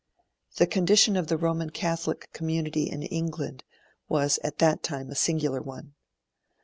[0.55, 3.63] The condition of the Roman Catholic community in England
[4.09, 5.93] was at that time a singular one.